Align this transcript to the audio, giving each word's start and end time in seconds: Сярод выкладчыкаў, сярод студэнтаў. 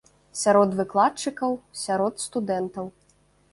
Сярод 0.43 0.69
выкладчыкаў, 0.79 1.51
сярод 1.83 2.13
студэнтаў. 2.25 2.93